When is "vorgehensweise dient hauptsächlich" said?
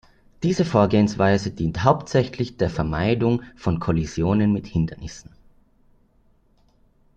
0.65-2.57